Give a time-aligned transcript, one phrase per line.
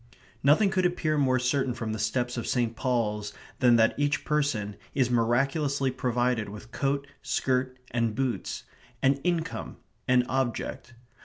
[0.41, 2.75] Nothing could appear more certain from the steps of St.
[2.75, 8.63] Paul's than that each person is miraculously provided with coat, skirt, and boots;
[9.03, 9.77] an income;
[10.07, 10.95] an object.